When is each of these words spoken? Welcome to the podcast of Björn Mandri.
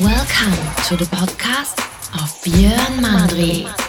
Welcome 0.00 0.54
to 0.86 0.96
the 0.96 1.08
podcast 1.10 1.80
of 2.14 2.30
Björn 2.44 3.00
Mandri. 3.00 3.87